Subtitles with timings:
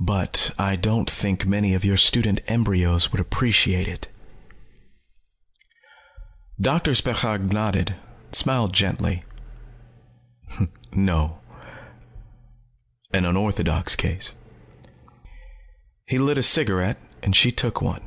[0.00, 4.08] But I don't think many of your student embryos would appreciate it."
[6.60, 7.94] Doctor Spechaug nodded,
[8.32, 9.22] smiled gently.
[10.92, 11.38] "No.
[13.12, 14.34] An unorthodox case."
[16.08, 18.02] He lit a cigarette, and she took one.